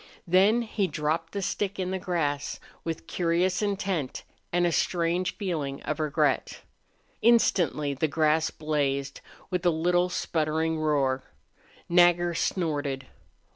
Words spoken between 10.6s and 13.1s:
roar. Nagger snorted.